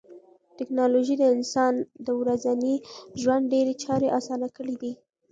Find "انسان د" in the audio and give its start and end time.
1.35-2.07